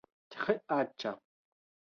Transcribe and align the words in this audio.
Tre 0.35 0.55
aĉa 0.77 1.15